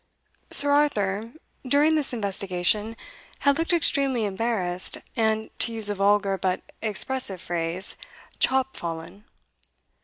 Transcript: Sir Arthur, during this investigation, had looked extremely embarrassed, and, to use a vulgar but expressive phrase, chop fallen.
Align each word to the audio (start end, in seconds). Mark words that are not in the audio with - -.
Sir 0.49 0.71
Arthur, 0.71 1.33
during 1.63 1.93
this 1.93 2.11
investigation, 2.11 2.97
had 3.41 3.59
looked 3.59 3.71
extremely 3.71 4.25
embarrassed, 4.25 4.97
and, 5.15 5.51
to 5.59 5.71
use 5.71 5.91
a 5.91 5.93
vulgar 5.93 6.39
but 6.39 6.63
expressive 6.81 7.39
phrase, 7.39 7.95
chop 8.39 8.75
fallen. 8.75 9.25